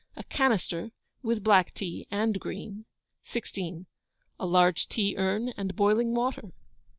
A 0.15 0.23
canister 0.23 0.89
with 1.21 1.43
black 1.43 1.75
tea 1.75 2.07
and 2.09 2.39
green. 2.39 2.85
16. 3.23 3.85
A 4.39 4.45
large 4.47 4.89
tea 4.89 5.15
urn 5.15 5.49
and 5.49 5.75
boiling 5.75 6.15
water. 6.15 6.53